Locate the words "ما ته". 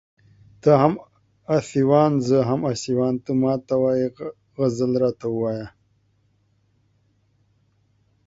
3.41-3.73